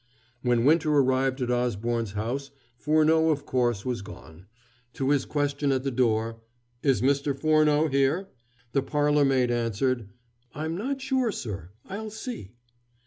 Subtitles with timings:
[0.41, 4.47] When Winter arrived at Osborne's house Furneaux, of course, was gone.
[4.93, 6.41] To his question at the door,
[6.81, 7.39] "Is Mr.
[7.39, 8.27] Furneaux here?"
[8.71, 10.09] the parlor maid answered:
[10.55, 12.55] "I am not sure, sir I'll see."